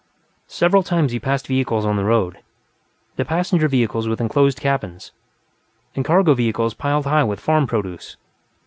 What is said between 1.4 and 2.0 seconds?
vehicles on